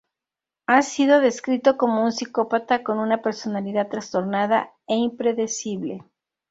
Ha 0.65 0.81
sido 0.81 1.19
descrito 1.19 1.77
como 1.77 2.03
un 2.03 2.11
psicópata 2.11 2.81
con 2.81 2.97
una 2.97 3.21
personalidad 3.21 3.87
trastornada 3.87 4.73
e 4.87 4.95
impredecible. 4.95 6.03